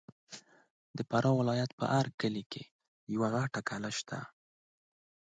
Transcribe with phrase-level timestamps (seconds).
[0.97, 2.63] د فراه ولایت په هر کلي کې
[3.13, 4.19] یوه لویه کلا سته.